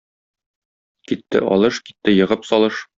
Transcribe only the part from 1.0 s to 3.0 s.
Китте алыш, китте егып салыш.